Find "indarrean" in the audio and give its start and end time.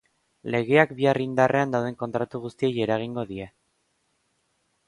1.25-1.75